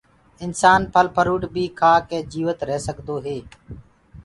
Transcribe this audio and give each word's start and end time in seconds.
انسآن 0.45 0.79
ڦل 0.93 1.07
ڦروٽ 1.15 1.43
بي 1.53 1.63
کآڪي 1.79 2.19
جيوت 2.31 2.59
ريه 2.67 2.79
سگدوئي 2.87 3.39